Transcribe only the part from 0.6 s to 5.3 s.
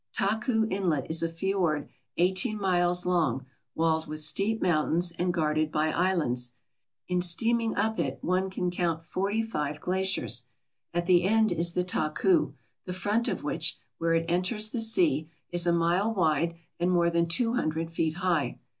Inlet is a fiord eighteen miles long walled with steep mountains